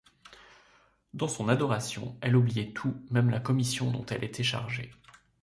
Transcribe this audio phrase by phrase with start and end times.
[1.13, 4.91] Dans son adoration, elle oubliait tout, même la commission dont elle était chargée.